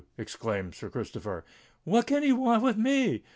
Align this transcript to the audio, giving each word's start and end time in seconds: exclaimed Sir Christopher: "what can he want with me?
exclaimed 0.17 0.73
Sir 0.73 0.89
Christopher: 0.89 1.45
"what 1.83 2.07
can 2.07 2.23
he 2.23 2.33
want 2.33 2.63
with 2.63 2.75
me? 2.75 3.21